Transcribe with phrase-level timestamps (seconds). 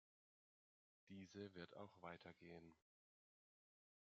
[1.09, 2.73] Diese wird auch weitergehen.